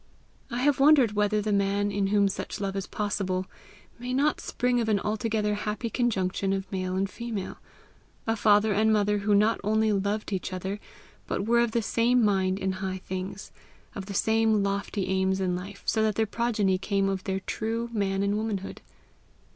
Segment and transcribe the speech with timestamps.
[0.49, 3.45] I have wondered whether the man in whom such love is possible,
[3.99, 7.57] may not spring of an altogether happy conjunction of male and female
[8.25, 10.79] a father and mother who not only loved each other,
[11.27, 13.51] but were of the same mind in high things,
[13.93, 17.87] of the same lofty aims in life, so that their progeny came of their true
[17.93, 18.81] man and woman hood.